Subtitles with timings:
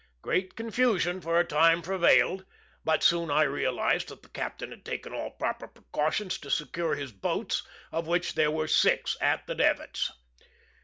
[0.23, 2.43] Great confusion for a time prevailed,
[2.83, 7.11] but soon I realized that the captain had taken all proper precautions to secure his
[7.11, 10.11] boats, of which there were six at the davits.